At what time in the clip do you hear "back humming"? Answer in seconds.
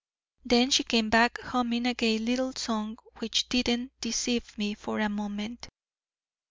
1.11-1.85